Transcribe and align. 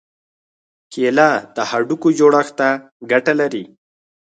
کېله 0.91 1.29
د 1.55 1.57
هډوکو 1.69 2.09
غوړښت 2.17 2.53
ته 2.59 2.69
ګټه 3.11 3.33
لري. 3.41 3.63